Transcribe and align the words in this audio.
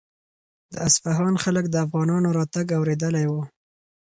د 0.71 0.73
اصفهان 0.87 1.35
خلک 1.43 1.65
د 1.69 1.75
افغانانو 1.85 2.29
راتګ 2.37 2.67
اورېدلی 2.77 3.25
و. 3.31 3.33